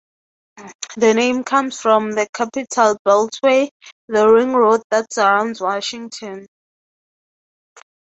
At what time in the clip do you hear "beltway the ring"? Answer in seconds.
3.07-4.51